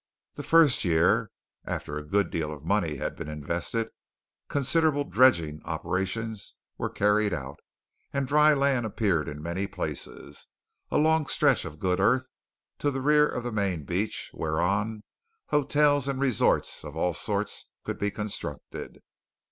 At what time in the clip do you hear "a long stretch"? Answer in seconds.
10.89-11.65